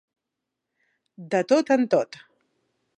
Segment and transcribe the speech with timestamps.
[1.35, 2.21] De tot en tot.